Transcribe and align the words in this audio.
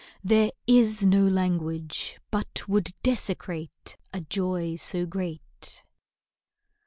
There 0.23 0.49
is 0.65 1.05
no 1.05 1.27
language 1.27 2.17
but 2.31 2.67
would 2.67 2.89
desecrate 3.03 3.97
A 4.11 4.21
joy 4.21 4.75
so 4.77 5.05
great. 5.05 5.83